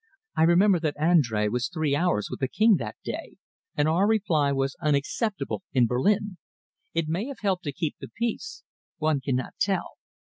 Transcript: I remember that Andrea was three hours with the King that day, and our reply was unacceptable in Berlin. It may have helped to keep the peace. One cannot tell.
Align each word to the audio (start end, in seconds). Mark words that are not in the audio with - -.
I 0.35 0.41
remember 0.41 0.79
that 0.79 0.99
Andrea 0.99 1.51
was 1.51 1.67
three 1.69 1.95
hours 1.95 2.27
with 2.31 2.39
the 2.39 2.47
King 2.47 2.77
that 2.77 2.95
day, 3.03 3.35
and 3.75 3.87
our 3.87 4.07
reply 4.07 4.51
was 4.51 4.75
unacceptable 4.81 5.61
in 5.73 5.85
Berlin. 5.85 6.37
It 6.95 7.07
may 7.07 7.27
have 7.27 7.41
helped 7.41 7.65
to 7.65 7.71
keep 7.71 7.97
the 7.99 8.07
peace. 8.17 8.63
One 8.97 9.21
cannot 9.21 9.53
tell. 9.59 9.97